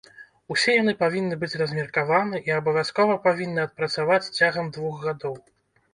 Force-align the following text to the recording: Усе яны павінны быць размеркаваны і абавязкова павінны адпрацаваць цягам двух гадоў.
Усе 0.53 0.71
яны 0.77 0.93
павінны 1.01 1.35
быць 1.43 1.59
размеркаваны 1.61 2.41
і 2.49 2.55
абавязкова 2.59 3.19
павінны 3.29 3.61
адпрацаваць 3.67 4.31
цягам 4.37 4.65
двух 4.79 4.95
гадоў. 5.09 5.35